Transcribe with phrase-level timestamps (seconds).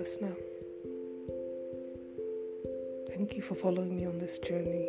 [0.00, 0.34] listener.
[3.10, 4.88] Thank you for following me on this journey.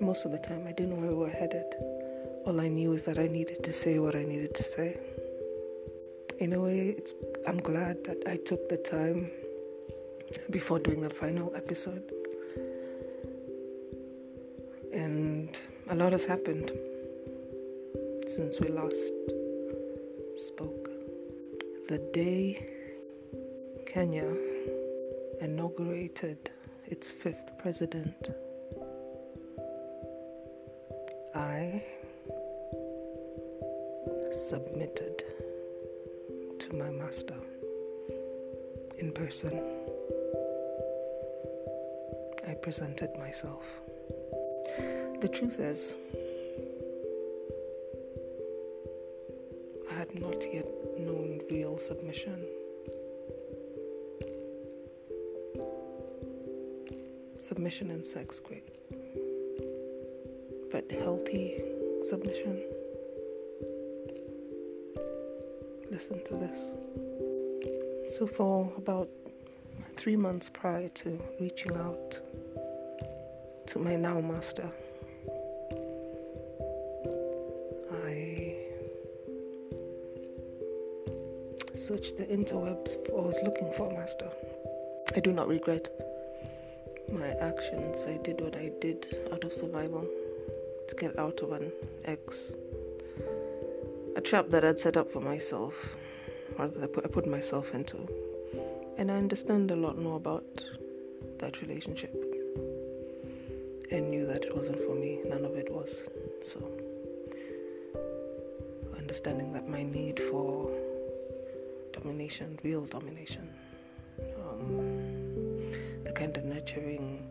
[0.00, 1.66] Most of the time, I didn't know where we were headed.
[2.46, 4.96] All I knew is that I needed to say what I needed to say.
[6.38, 6.94] In a way,
[7.48, 9.28] I'm glad that I took the time
[10.48, 12.04] before doing the final episode.
[14.92, 15.50] And
[15.90, 16.70] a lot has happened
[18.28, 19.15] since we last.
[21.88, 22.66] The day
[23.86, 24.34] Kenya
[25.40, 26.50] inaugurated
[26.86, 28.30] its fifth president,
[31.32, 31.84] I
[34.32, 35.22] submitted
[36.58, 37.36] to my master
[38.98, 39.62] in person.
[42.48, 43.80] I presented myself.
[45.20, 45.94] The truth is,
[49.96, 50.66] had not yet
[50.98, 52.44] known real submission.
[57.40, 58.68] Submission and sex, great.
[60.70, 61.62] But healthy
[62.10, 62.62] submission,
[65.90, 66.72] listen to this.
[68.18, 69.08] So, for about
[69.94, 72.18] three months prior to reaching out
[73.68, 74.70] to my now master,
[81.86, 82.96] searched the interwebs.
[83.10, 84.28] I was looking for a master.
[85.14, 85.88] I do not regret
[87.12, 88.04] my actions.
[88.08, 90.04] I did what I did out of survival
[90.88, 91.70] to get out of an
[92.04, 92.56] ex,
[94.16, 95.94] a trap that I'd set up for myself,
[96.58, 97.98] or that I put, I put myself into.
[98.98, 100.64] And I understand a lot more about
[101.38, 102.12] that relationship.
[103.92, 106.02] I knew that it wasn't for me, none of it was.
[106.42, 106.58] So,
[108.98, 110.85] understanding that my need for
[112.06, 113.52] domination, real domination,
[114.38, 115.72] um,
[116.04, 117.28] the kind of nurturing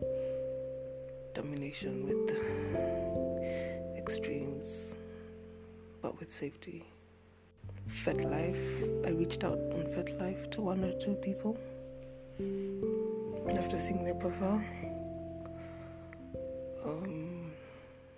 [1.32, 2.36] domination with
[3.96, 4.94] extremes,
[6.02, 6.84] but with safety.
[8.04, 11.56] FetLife, I reached out on FetLife to one or two people
[13.56, 14.62] after seeing their profile.
[16.84, 17.50] Um,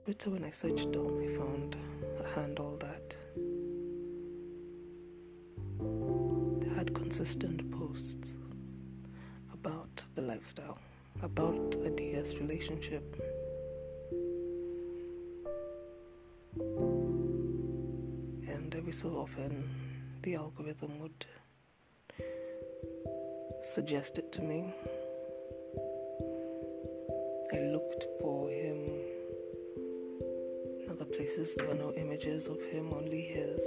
[0.05, 1.77] but so when I searched them, I found
[2.19, 3.15] a handle that
[7.09, 8.35] consistent posts
[9.55, 10.79] about the lifestyle,
[11.23, 13.17] about a DS relationship.
[18.47, 19.71] And every so often,
[20.23, 21.25] the algorithm would
[23.63, 24.75] suggest it to me.
[27.55, 28.79] I looked for him
[30.83, 31.55] in other places.
[31.57, 33.63] There were no images of him, only his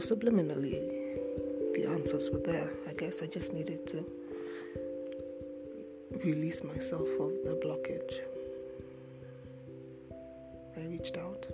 [0.00, 0.72] Subliminally,
[1.74, 2.70] the answers were there.
[2.88, 4.04] I guess I just needed to
[6.24, 8.14] release myself of the blockage.
[10.76, 11.46] I reached out.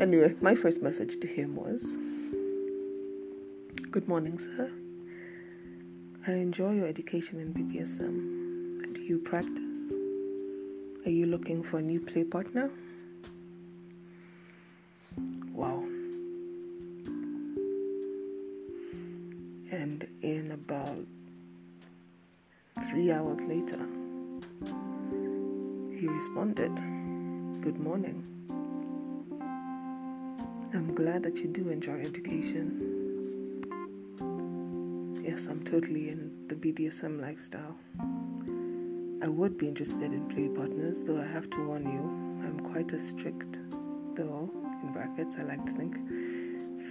[0.00, 1.96] Anyway, my first message to him was
[3.90, 4.72] Good morning, sir.
[6.26, 8.92] I enjoy your education in BDSM.
[8.92, 9.90] Do you practice?
[11.06, 12.70] Are you looking for a new play partner?
[15.54, 15.82] Wow.
[19.72, 21.06] And in about
[22.90, 23.80] three hours later,
[25.98, 26.76] he responded,
[27.62, 28.26] Good morning.
[30.74, 32.89] I'm glad that you do enjoy education.
[35.40, 37.74] Yes, I'm totally in the BDSM lifestyle.
[39.22, 42.02] I would be interested in play partners, though I have to warn you,
[42.46, 43.58] I'm quite a strict,
[44.16, 44.50] though,
[44.82, 45.96] in brackets, I like to think,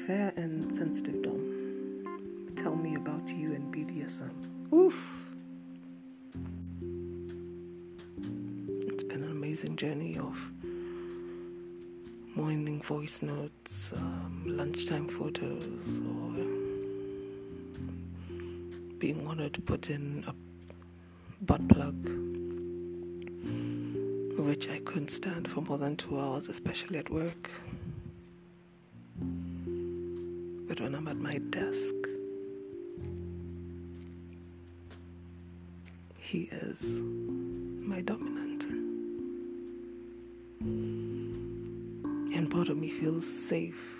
[0.07, 2.51] fair and sensitive dom.
[2.55, 4.33] Tell me about you and BDSM.
[4.73, 4.97] Oof!
[8.87, 10.51] It's been an amazing journey of
[12.35, 16.58] morning voice notes, um, lunchtime photos, or
[18.99, 20.33] being wanted to put in a
[21.45, 21.95] butt plug,
[24.37, 27.49] which I couldn't stand for more than two hours, especially at work.
[30.67, 31.95] But when I'm at my desk,
[36.19, 38.65] he is my dominant.
[42.35, 43.95] And part of me feels safe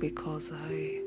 [0.00, 1.03] because I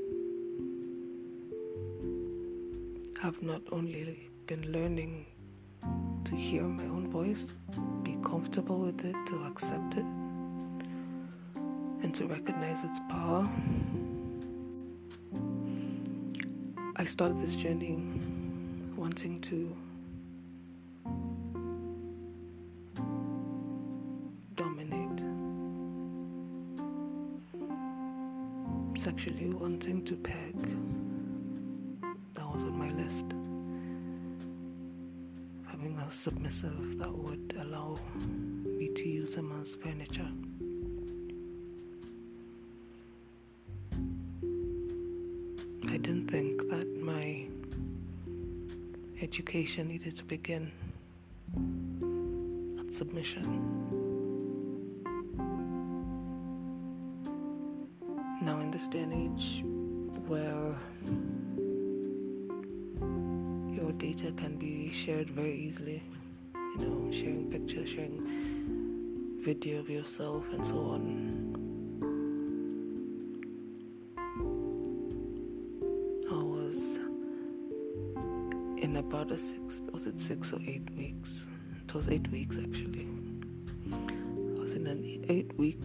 [3.28, 5.26] have not only been learning
[6.24, 7.54] to hear my own voice,
[8.02, 10.06] be comfortable with it, to accept it,
[12.04, 13.46] and to recognize its power.
[16.96, 17.98] I started this journey
[18.96, 19.76] wanting to
[24.56, 25.22] dominate,
[28.98, 30.56] sexually wanting to peg.
[36.18, 37.96] Submissive that would allow
[38.66, 40.28] me to use him as furniture.
[45.88, 47.46] I didn't think that my
[49.22, 50.72] education needed to begin
[52.80, 53.77] at submission.
[64.92, 66.04] Shared very easily,
[66.54, 71.38] you know, sharing pictures, sharing video of yourself, and so on.
[76.30, 76.98] I was
[78.82, 81.48] in about a six, was it six or eight weeks?
[81.84, 83.08] It was eight weeks actually.
[83.94, 85.82] I was in an eight week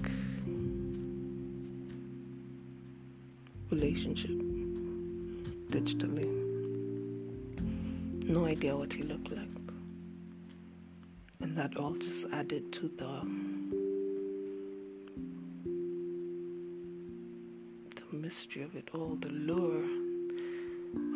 [3.70, 4.30] relationship
[5.70, 6.41] digitally.
[8.32, 9.56] No idea what he looked like.
[11.40, 13.26] And that all just added to the
[17.94, 19.84] the mystery of it all, the lure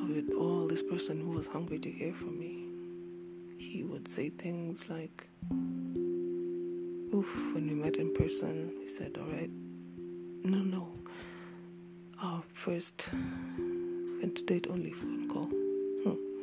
[0.03, 0.69] of it all.
[0.69, 2.67] This person who was hungry to hear from me.
[3.57, 5.27] He would say things like,
[7.15, 9.49] Oof, when we met in person, he said, Alright,
[10.45, 10.89] no, no.
[12.23, 13.09] Our first
[14.21, 15.47] went to date only phone call.
[16.05, 16.36] Hmm.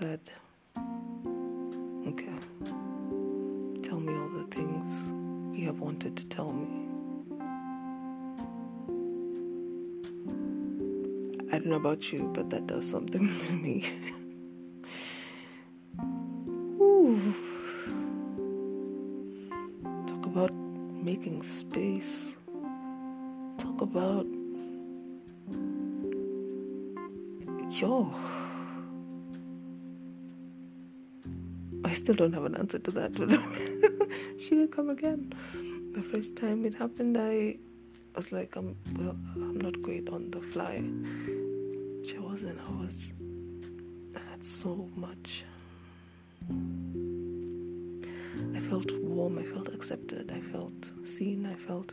[0.00, 0.20] Said,
[2.08, 2.32] Okay,
[3.82, 6.88] tell me all the things you have wanted to tell me.
[11.52, 13.92] I don't know about you, but that does something to me.
[16.80, 17.34] Ooh.
[20.06, 20.52] Talk about
[21.04, 22.36] making space.
[23.58, 24.26] Talk about
[27.70, 28.14] yo.
[32.10, 33.14] Still don't have an answer to that.
[34.40, 35.32] she didn't come again.
[35.94, 37.58] The first time it happened, I
[38.16, 40.82] was like, I'm well, I'm not great on the fly.
[42.08, 42.58] She wasn't.
[42.66, 43.12] I was.
[44.16, 45.44] I had so much.
[48.56, 49.38] I felt warm.
[49.38, 50.32] I felt accepted.
[50.32, 51.46] I felt seen.
[51.46, 51.92] I felt.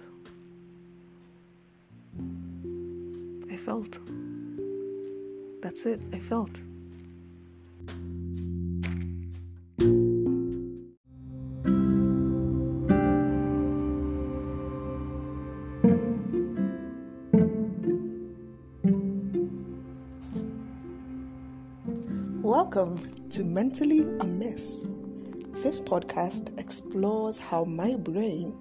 [3.52, 4.00] I felt.
[5.62, 6.02] That's it.
[6.12, 6.60] I felt.
[23.38, 24.92] To Mentally Amiss.
[25.62, 28.52] This podcast explores how my brain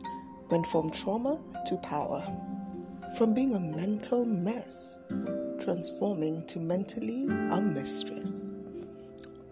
[0.50, 2.22] went from trauma to power,
[3.16, 4.98] from being a mental mess,
[5.62, 8.52] transforming to mentally a mistress.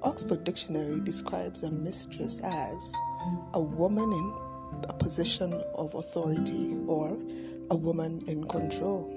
[0.03, 2.95] Oxford Dictionary describes a mistress as
[3.55, 4.35] a woman in
[4.91, 7.17] a position of authority or
[7.71, 9.09] a woman in control.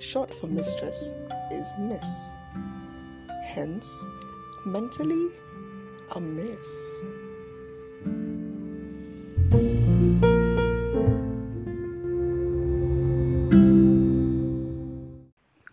[0.00, 1.14] Short for mistress
[1.52, 2.30] is miss.
[3.44, 4.06] Hence,
[4.64, 5.28] mentally
[6.16, 7.06] amiss.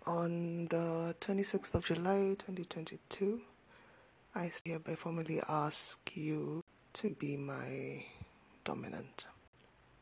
[0.06, 3.42] On the 26th of July 2022,
[4.36, 6.62] I hereby formally ask you
[6.94, 8.04] to be my
[8.66, 9.28] dominant.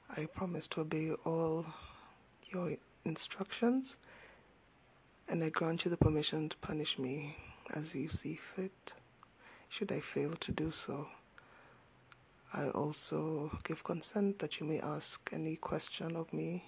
[0.10, 1.66] I promise to obey all
[2.52, 2.74] your
[3.06, 3.98] instructions
[5.28, 7.36] and I grant you the permission to punish me
[7.74, 8.94] as you see fit,
[9.68, 11.08] should I fail to do so.
[12.52, 16.64] I also give consent that you may ask any question of me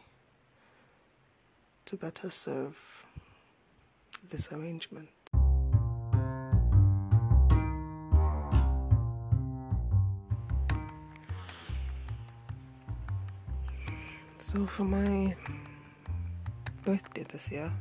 [1.85, 2.77] to better serve
[4.29, 5.09] this arrangement.
[14.39, 15.35] So, for my
[16.83, 17.71] birthday this year,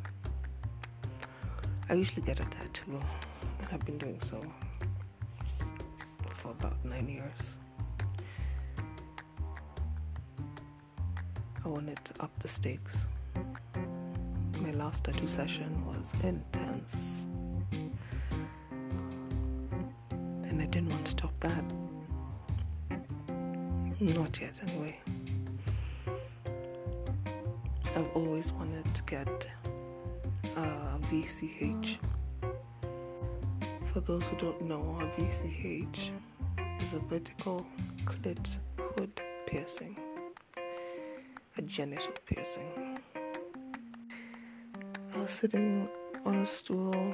[1.90, 3.02] I usually get a tattoo.
[3.73, 4.40] I've been doing so
[6.37, 7.54] for about nine years.
[11.64, 12.99] I wanted to up the stakes.
[14.61, 17.26] My last tattoo session was intense.
[20.44, 21.64] And I didn't want to top that.
[23.99, 24.97] Not yet, anyway.
[27.97, 29.49] I've always wanted to get
[30.56, 31.98] a VCH.
[33.92, 36.10] For those who don't know, a VCH
[36.80, 37.66] is a vertical
[38.04, 39.96] clit hood piercing,
[41.56, 43.00] a genital piercing.
[45.12, 45.88] I was sitting
[46.24, 47.12] on a stool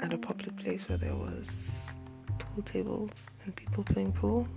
[0.00, 1.98] at a public place where there was
[2.38, 4.48] pool tables and people playing pool,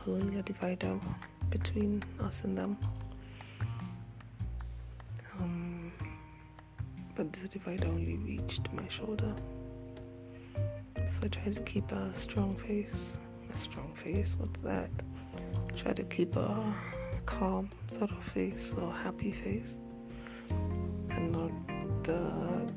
[0.00, 0.98] holding a divider
[1.48, 2.76] between us and them.
[7.42, 9.34] But I'd only reached my shoulder.
[10.96, 13.16] So I tried to keep a strong face.
[13.52, 14.90] A strong face, what's that?
[15.76, 16.74] Try to keep a
[17.26, 19.80] calm sort of face or happy face.
[21.10, 21.52] And not
[22.04, 22.72] the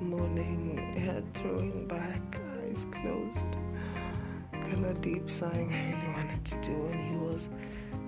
[0.00, 3.46] moaning head throwing back, eyes closed,
[4.52, 6.86] kind of deep sighing I really wanted to do.
[6.86, 7.48] And he was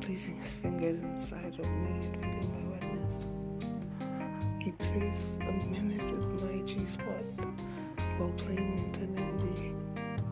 [0.00, 2.67] placing his fingers inside of me.
[4.68, 7.24] He plays a minute with my G spot
[8.18, 9.72] while playing and turning the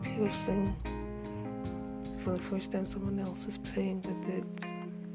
[0.03, 0.75] piercing.
[2.23, 4.63] For the first time, someone else is playing with it,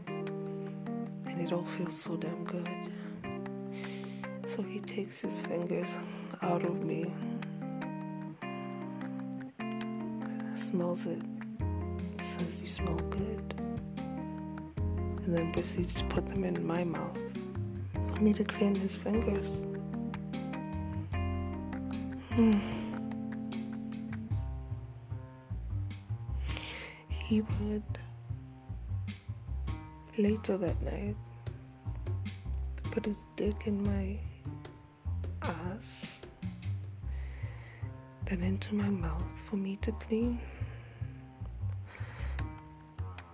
[0.08, 2.68] and it all feels so damn good.
[4.44, 5.96] So he takes his fingers
[6.40, 7.12] out of me,
[10.56, 11.22] smells it,
[12.20, 13.54] says, You smell good,
[13.98, 17.16] and then proceeds to put them in my mouth
[18.22, 19.64] me to clean his fingers.
[22.30, 22.60] Hmm.
[27.08, 27.98] He would
[30.18, 31.16] later that night
[32.92, 34.18] put his dick in my
[35.42, 36.20] ass,
[38.26, 40.38] then into my mouth for me to clean,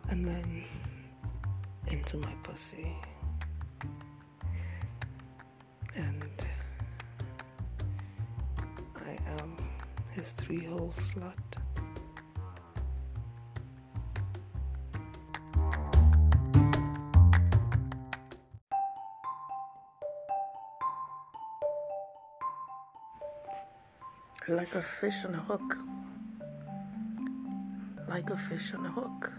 [0.09, 0.65] and then
[1.89, 2.97] into my pussy.
[10.29, 11.33] His three hole slut.
[24.49, 25.79] Like a fish on a hook.
[28.09, 29.33] Like a fish on a hook.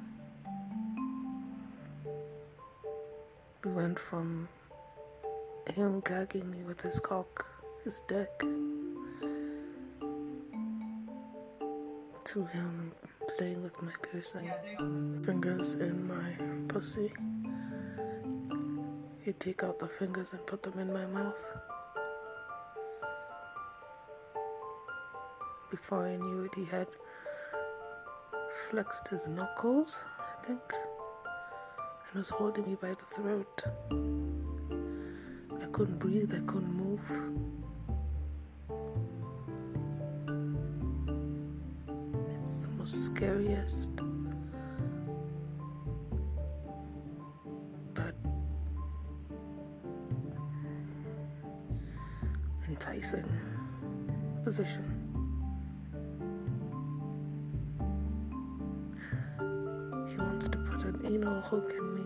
[3.64, 4.48] We went from
[5.76, 7.46] him gagging me with his cock,
[7.84, 8.44] his dick,
[12.34, 12.92] to him
[13.40, 14.52] playing with my piercing
[15.26, 16.36] fingers in my
[16.68, 17.12] pussy.
[19.26, 21.58] He'd take out the fingers and put them in my mouth.
[25.72, 26.86] Before I knew it, he had
[28.70, 30.62] flexed his knuckles, I think,
[32.12, 33.64] and was holding me by the throat.
[35.64, 37.59] I couldn't breathe, I couldn't move.
[47.94, 48.16] But
[52.68, 53.30] enticing
[54.44, 54.86] position.
[60.10, 62.02] He wants to put an anal hook in me.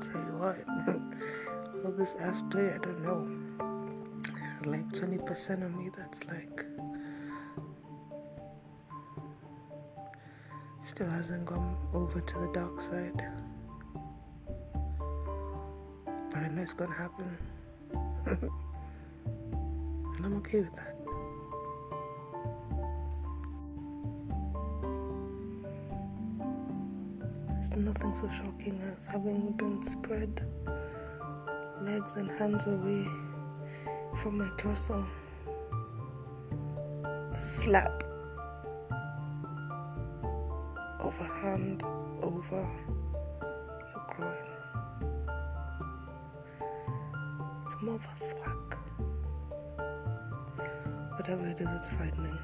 [0.00, 3.43] Tell you what, all this ass play, I don't know.
[4.66, 6.64] Like 20% of me that's like,
[10.82, 13.22] still hasn't gone over to the dark side.
[16.30, 17.36] But I know it's gonna happen.
[20.16, 20.96] and I'm okay with that.
[27.48, 30.46] There's nothing so shocking as having been spread
[31.82, 33.06] legs and hands away
[34.24, 35.06] from my torso.
[37.04, 38.02] The slap
[41.00, 41.82] of a hand
[42.22, 42.66] over
[43.90, 44.48] your groin.
[47.66, 48.78] It's thwack.
[51.18, 52.38] Whatever it is, it's frightening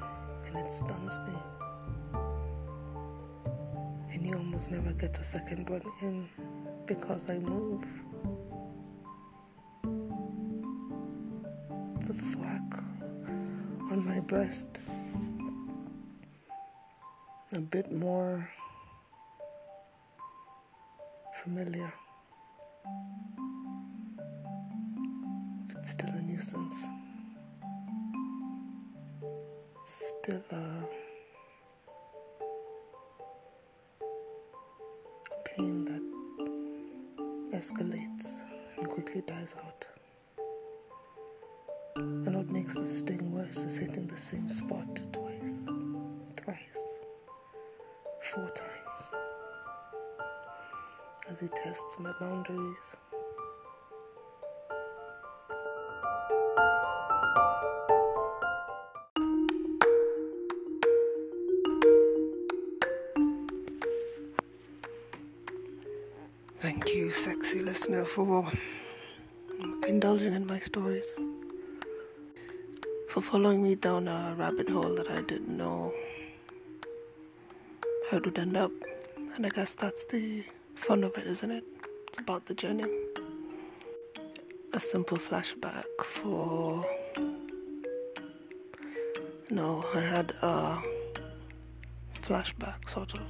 [0.45, 1.33] and it stuns me
[4.13, 6.29] and you almost never get a second one in
[6.85, 7.83] because I move.
[14.31, 14.79] Breast.
[17.53, 18.49] A bit more
[21.43, 21.93] familiar.
[25.71, 26.87] It's still a nuisance.
[29.85, 30.63] Still a
[35.43, 36.03] pain that
[37.53, 38.43] escalates
[38.77, 40.00] and quickly dies out.
[42.01, 45.65] And what makes the sting worse is hitting the same spot twice,
[46.35, 46.85] thrice,
[48.23, 49.11] four times.
[51.29, 52.97] As he tests my boundaries.
[66.61, 68.51] Thank you, sexy listener, for
[69.87, 71.13] indulging in my stories,
[73.21, 75.93] for following me down a rabbit hole that I didn't know
[78.09, 78.71] how would end up.
[79.35, 80.43] And I guess that's the
[80.75, 81.63] fun of it, isn't it?
[82.07, 82.85] It's about the journey.
[84.73, 86.85] A simple flashback for.
[89.49, 90.81] No, I had a
[92.23, 93.21] flashback, sort of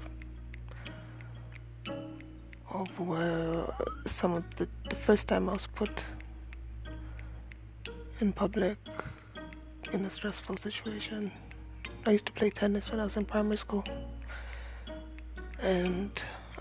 [2.73, 3.65] of where
[4.05, 6.03] some of the, the first time I was put
[8.21, 8.77] in public
[9.91, 11.31] in a stressful situation.
[12.05, 13.83] I used to play tennis when I was in primary school,
[15.59, 16.11] and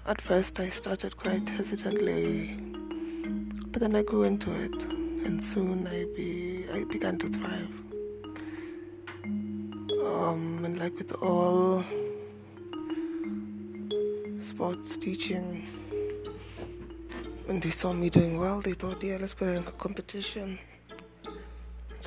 [0.07, 2.57] at first I started quite hesitantly,
[3.69, 4.85] but then I grew into it,
[5.25, 7.75] and soon I be I began to thrive.
[9.25, 11.85] Um, and like with all
[14.43, 15.67] sports teaching
[17.47, 20.59] when they saw me doing well, they thought, yeah, let's put it in a competition.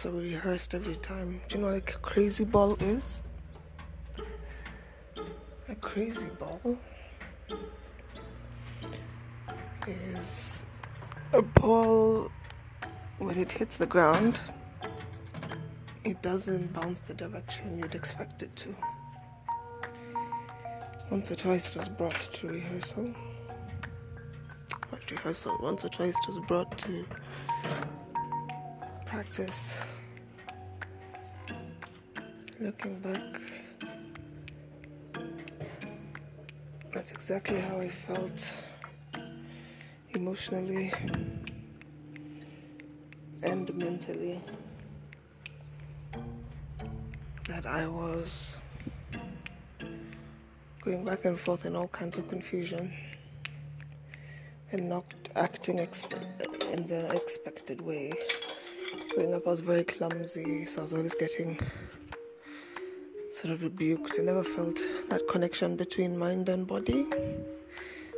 [0.03, 1.39] So we rehearsed every time.
[1.47, 3.21] Do you know what a crazy ball is?
[5.69, 6.77] A crazy ball
[9.87, 10.65] is
[11.31, 12.29] a ball
[13.17, 14.41] when it hits the ground,
[16.03, 18.75] it doesn't bounce the direction you'd expect it to.
[21.09, 23.15] Once or twice it was brought to rehearsal
[25.11, 27.05] rehearsal once or twice it was brought to
[29.13, 29.75] practice.
[32.59, 33.41] Looking back,
[36.91, 38.51] that's exactly how I felt
[40.15, 40.91] emotionally
[43.43, 44.41] and mentally.
[47.47, 48.55] That I was
[50.81, 52.91] going back and forth in all kinds of confusion
[54.71, 58.11] and not acting exp- in the expected way.
[59.13, 61.59] Growing up, I was very clumsy, so I was always getting
[63.31, 64.15] sort of rebuked.
[64.19, 67.05] I never felt that connection between mind and body.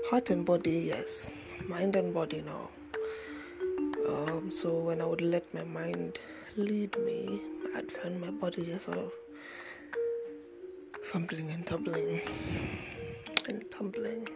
[0.10, 1.32] Heart and body, yes.
[1.68, 2.70] Mind and body, no.
[4.08, 6.20] Um, so when I would let my mind
[6.56, 7.42] lead me,
[7.76, 9.12] I'd find my body just sort of
[11.04, 12.22] fumbling and tumbling
[13.50, 14.30] and tumbling.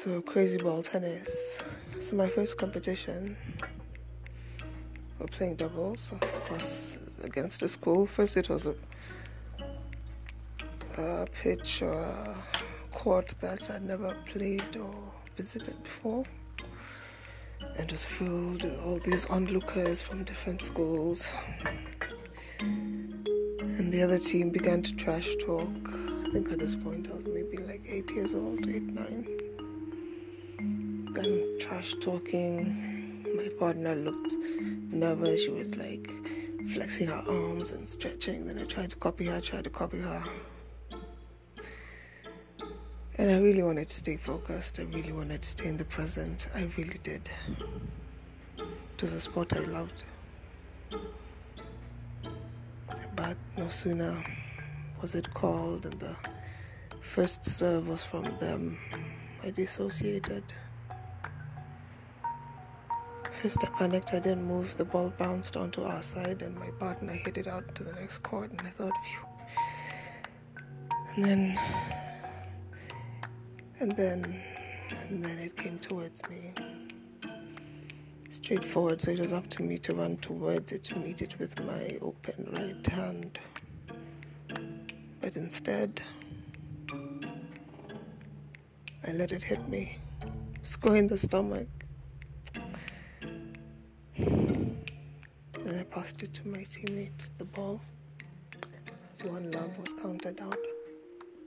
[0.00, 1.60] So, crazy ball tennis.
[1.98, 3.36] So, my first competition,
[5.18, 6.12] we're playing doubles,
[6.52, 8.06] was against the school.
[8.06, 8.76] First, it was a,
[10.96, 12.36] a pitch or a
[12.92, 14.94] court that I'd never played or
[15.36, 16.24] visited before.
[17.60, 21.28] And it was filled with all these onlookers from different schools.
[22.60, 25.68] And the other team began to trash talk.
[26.24, 29.47] I think at this point I was maybe like eight years old, eight, nine
[31.18, 33.24] and trash talking.
[33.36, 34.32] My partner looked
[34.92, 35.44] nervous.
[35.44, 36.10] She was like
[36.72, 38.46] flexing her arms and stretching.
[38.46, 40.22] Then I tried to copy her, I tried to copy her.
[43.16, 44.78] And I really wanted to stay focused.
[44.78, 46.48] I really wanted to stay in the present.
[46.54, 47.28] I really did.
[48.58, 50.04] It was a sport I loved.
[53.16, 54.24] But no sooner
[55.02, 56.16] was it called and the
[57.00, 58.78] first serve was from them,
[59.42, 60.44] I dissociated.
[63.40, 64.12] First, I panicked.
[64.14, 64.76] I didn't move.
[64.76, 68.18] The ball bounced onto our side, and my partner hit it out to the next
[68.18, 68.50] court.
[68.50, 69.20] And I thought, phew.
[71.14, 71.58] And then,
[73.78, 74.42] and then,
[75.08, 76.52] and then it came towards me.
[78.28, 81.62] Straightforward, so it was up to me to run towards it to meet it with
[81.64, 83.38] my open right hand.
[85.20, 86.02] But instead,
[89.06, 89.98] I let it hit me,
[90.64, 91.68] square in the stomach.
[95.90, 97.80] Passed it to my teammate, the ball,
[99.12, 100.58] as one love was counted out.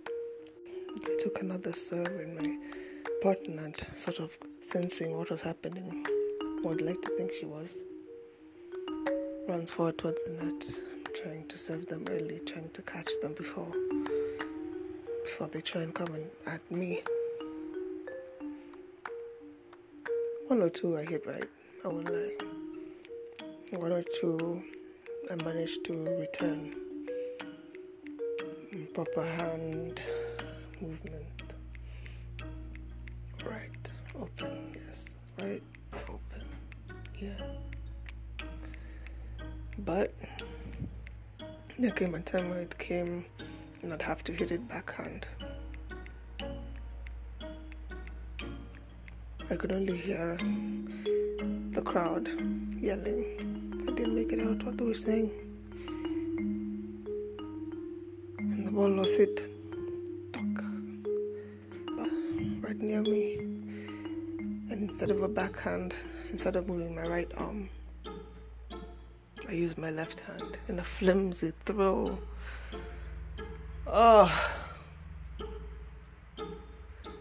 [0.08, 2.58] I took another serve, and my
[3.22, 4.32] partner, sort of
[4.66, 6.06] sensing what was happening,
[6.64, 7.78] would like to think she was,
[9.48, 10.66] runs forward towards the net,
[11.22, 13.72] trying to serve them early, trying to catch them before
[15.24, 17.02] before they try and come and at me.
[20.48, 21.50] One or two I hit right,
[21.86, 22.61] I won't lie.
[23.72, 24.62] One or two
[25.32, 26.76] I managed to return.
[28.94, 30.02] Proper hand
[30.82, 31.44] movement.
[33.46, 35.16] Right, open, yes.
[35.40, 36.46] Right, open,
[37.18, 37.42] yeah.
[39.80, 40.14] But
[41.80, 43.24] there came a time where it came
[43.82, 45.26] and I'd have to hit it backhand.
[49.50, 50.36] I could only hear
[51.72, 52.28] the crowd
[52.82, 53.61] yelling.
[54.02, 55.30] Didn't make it out what they were saying.
[58.40, 59.44] And the ball was hit
[62.62, 63.36] right near me.
[64.72, 65.94] And instead of a backhand,
[66.32, 67.70] instead of moving my right arm,
[69.48, 72.18] I used my left hand in a flimsy throw.
[73.86, 74.52] Oh.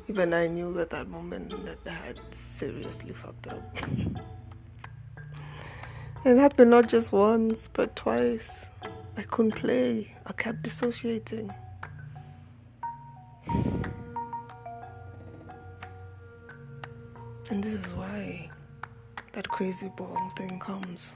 [0.08, 3.76] Even I knew at that moment that I had seriously fucked up.
[6.24, 8.66] it happened not just once, but twice.
[9.16, 10.14] I couldn't play.
[10.26, 11.52] I kept dissociating.
[17.50, 18.50] And this is why
[19.32, 21.14] that crazy ball thing comes.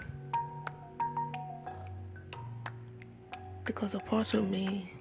[3.65, 4.93] Because a part of me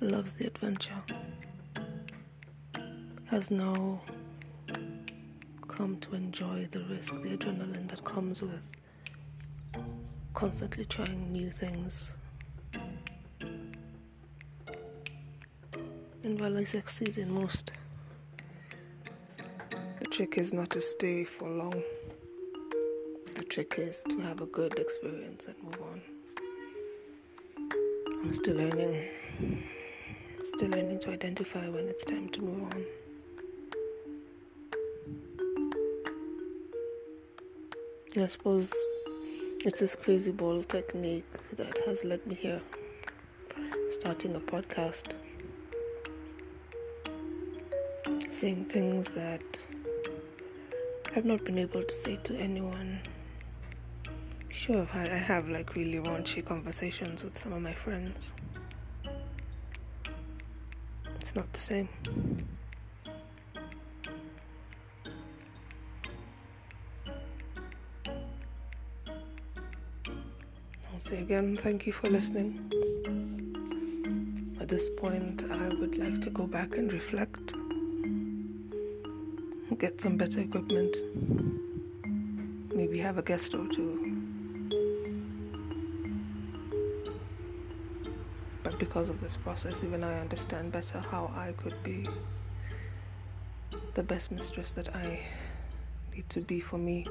[0.00, 1.02] loves the adventure,
[3.26, 4.00] has now
[5.80, 8.60] come to enjoy the risk, the adrenaline that comes with
[10.34, 12.12] constantly trying new things.
[16.22, 17.72] And while I succeed in most,
[20.00, 21.82] the trick is not to stay for long.
[23.36, 26.02] The trick is to have a good experience and move on.
[28.22, 29.08] I'm still learning.
[30.44, 32.84] Still learning to identify when it's time to move on.
[38.16, 38.74] I suppose
[39.64, 41.24] it's this crazy ball technique
[41.56, 42.60] that has led me here,
[43.90, 45.14] starting a podcast,
[48.32, 49.64] saying things that
[51.14, 52.98] I've not been able to say to anyone.
[54.48, 58.32] Sure, I have like really raunchy conversations with some of my friends.
[61.20, 61.88] It's not the same.
[71.00, 72.60] Say again, thank you for listening.
[74.60, 77.54] At this point, I would like to go back and reflect,
[79.78, 80.94] get some better equipment,
[82.74, 84.14] maybe have a guest or two.
[88.62, 92.06] But because of this process, even I understand better how I could be
[93.94, 95.20] the best mistress that I
[96.14, 97.06] need to be for me.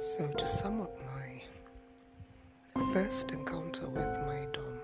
[0.00, 1.42] So, to sum up my
[2.94, 4.80] first encounter with my dom,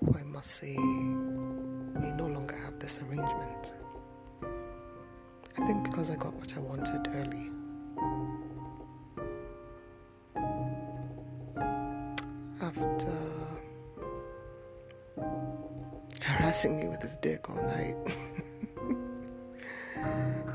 [0.00, 3.70] who I must say we no longer have this arrangement.
[5.56, 7.48] I think because I got what I wanted early.
[12.60, 13.12] After
[16.22, 17.96] harassing me with his dick all night,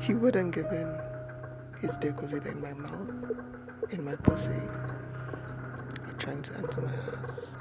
[0.02, 1.07] he wouldn't give in.
[1.80, 3.14] His dick was either in my mouth,
[3.90, 6.92] in my pussy, or trying to enter my
[7.28, 7.54] ass.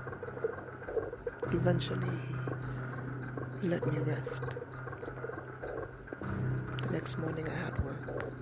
[1.52, 2.10] Eventually,
[3.62, 4.44] he let me rest.
[6.82, 8.34] The next morning, I had work.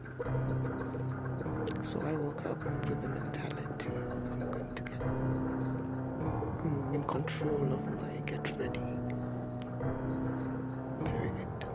[1.82, 5.00] So I woke up with the mentality of I'm going to get
[6.64, 8.80] mm, in control of my get ready.
[11.04, 11.66] Period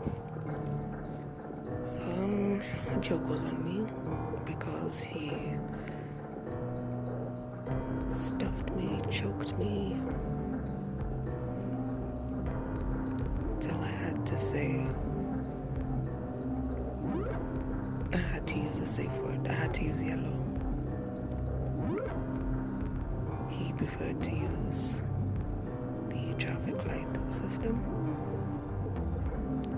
[3.11, 3.85] pressure was on me
[4.45, 5.31] because he
[8.09, 9.97] stuffed me, choked me,
[13.53, 14.85] until I had to say,
[18.13, 20.37] I had to use a safe word, I had to use yellow.
[23.49, 25.03] He preferred to use
[26.09, 27.75] the traffic light system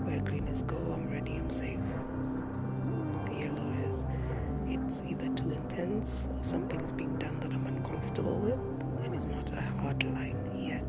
[0.04, 1.80] where green is go, I'm ready, I'm safe.
[3.90, 4.04] Is
[4.66, 8.58] it's either too intense or something is being done that I'm uncomfortable with,
[9.04, 10.84] and it's not a hard line yet.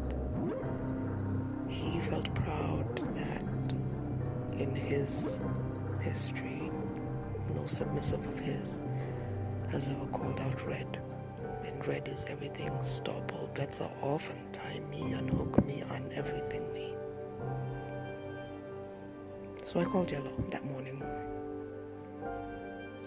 [1.68, 5.42] He felt proud that in his
[6.02, 6.72] history,
[7.54, 8.84] no submissive of his
[9.70, 11.00] has ever called out red.
[11.66, 12.72] And red is everything.
[12.82, 16.94] Stop, all bets are off, and tie me, unhook me, on everything me.
[19.64, 21.04] So I called Yellow that morning.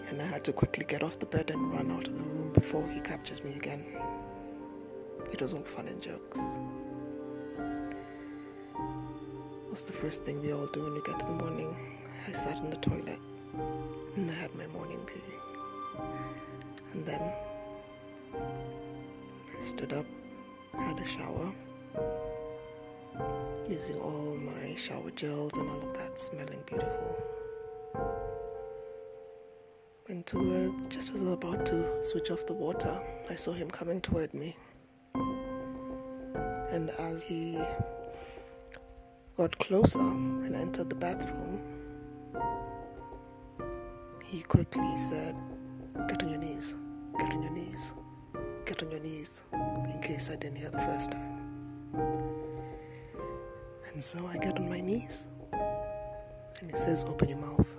[0.09, 2.51] And I had to quickly get off the bed and run out of the room
[2.53, 3.85] before he captures me again.
[5.31, 6.39] It was all fun and jokes.
[9.67, 11.77] What's the first thing we all do when we get to the morning?
[12.27, 13.19] I sat in the toilet
[14.15, 15.21] and I had my morning pee.
[16.93, 17.21] And then
[18.33, 20.07] I stood up,
[20.73, 21.53] had a shower,
[23.69, 28.28] using all my shower gels and all of that, smelling beautiful.
[30.25, 34.01] Towards, just as I was about to switch off the water, I saw him coming
[34.01, 34.57] toward me.
[35.15, 37.59] And as he
[39.37, 41.61] got closer and entered the bathroom,
[44.25, 45.35] he quickly said,
[46.07, 46.75] Get on your knees,
[47.17, 47.91] get on your knees,
[48.65, 51.39] get on your knees, in case I didn't hear the first time.
[53.93, 57.78] And so I get on my knees, and he says, Open your mouth.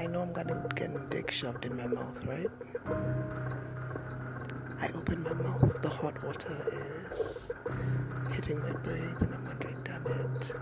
[0.00, 2.50] I know I'm gonna get a dick shoved in my mouth, right?
[4.80, 5.82] I open my mouth.
[5.82, 6.56] The hot water
[7.12, 7.52] is
[8.32, 10.52] hitting my braids, and I'm wondering, damn it,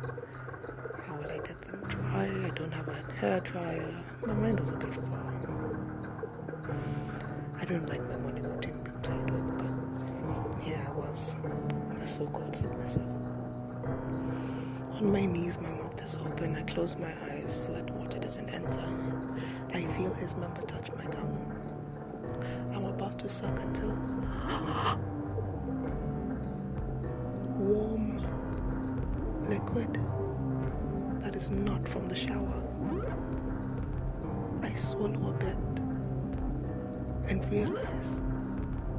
[1.06, 2.26] how will I get them dry?
[2.46, 4.04] I don't have a hair dryer.
[4.26, 5.30] My mind was a bit raw.
[7.60, 11.36] I don't like my morning routine being played with, but here I was,
[12.02, 13.20] a so-called submissive.
[14.98, 16.56] On my knees, my mouth is open.
[16.56, 18.87] I close my eyes so that water doesn't enter.
[20.28, 21.38] I feel his member touch my tongue.
[22.74, 23.88] I'm about to suck until
[27.56, 28.26] warm
[29.48, 29.98] liquid
[31.22, 32.62] that is not from the shower.
[34.62, 35.56] I swallow a bit
[37.28, 38.20] and realize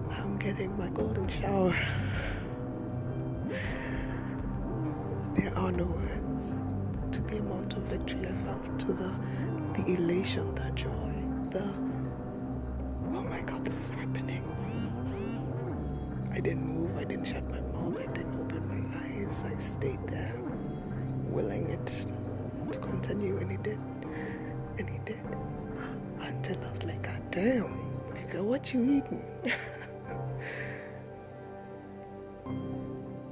[0.10, 1.76] I'm getting my golden shower.
[5.36, 6.62] There are no words
[7.12, 9.14] to the amount of victory I felt, to the
[9.80, 11.19] the elation, the joy,
[11.52, 14.44] the oh my god, this is happening.
[16.32, 19.44] I didn't move, I didn't shut my mouth, I didn't open my eyes.
[19.44, 20.36] I stayed there,
[21.28, 22.06] willing it
[22.72, 23.80] to continue, and he did.
[24.78, 25.20] And he did.
[26.22, 27.74] Until I was like, God damn,
[28.14, 29.26] nigga, what you eating?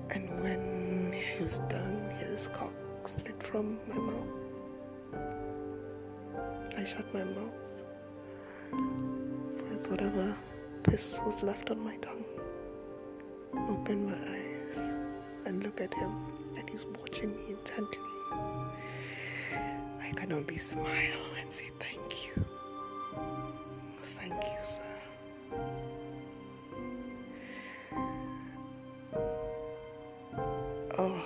[0.09, 2.73] and when he was done, his cock
[3.07, 4.27] slid from my mouth.
[6.77, 7.66] I shut my mouth
[8.71, 10.35] with whatever
[10.83, 12.25] piss was left on my tongue.
[13.69, 14.77] Open my eyes
[15.45, 16.11] and look at him,
[16.57, 17.97] and he's watching me intently.
[20.01, 22.45] I can only smile and say thank you.
[24.19, 24.81] Thank you, sir.
[30.99, 31.21] Oh,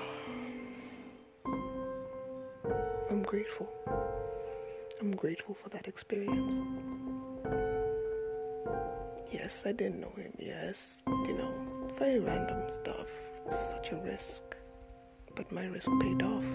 [3.09, 3.69] I'm grateful.
[4.99, 6.59] I'm grateful for that experience.
[9.31, 10.33] Yes, I didn't know him.
[10.37, 13.07] Yes, you know, very random stuff.
[13.51, 14.43] Such a risk.
[15.35, 16.45] But my risk paid off.